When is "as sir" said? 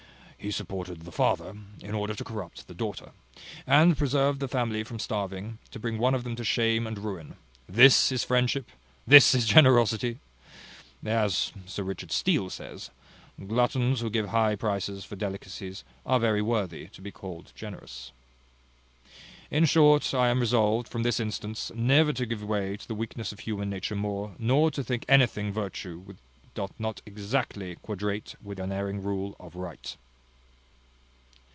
11.05-11.83